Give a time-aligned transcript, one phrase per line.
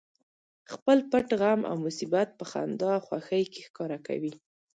[0.73, 4.33] خپل پټ غم او مصیبت په خندا او خوښۍ کې ښکاره کوي